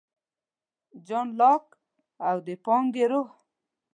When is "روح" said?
3.11-3.29